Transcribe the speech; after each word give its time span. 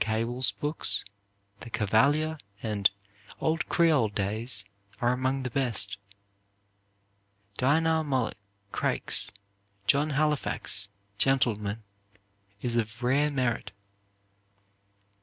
Cable's 0.03 0.51
books, 0.51 1.05
"The 1.59 1.69
Cavalier," 1.69 2.35
and 2.63 2.89
"Old 3.39 3.69
Creole 3.69 4.09
Days" 4.09 4.65
are 4.99 5.13
among 5.13 5.43
the 5.43 5.51
best. 5.51 5.97
Dinah 7.59 8.03
Mulock 8.03 8.33
Craik's 8.71 9.31
"John 9.85 10.09
Halifax, 10.09 10.89
Gentleman," 11.19 11.83
is 12.63 12.75
of 12.75 13.03
rare 13.03 13.29
merit. 13.29 13.73